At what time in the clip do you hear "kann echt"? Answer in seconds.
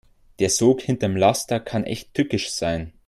1.59-2.15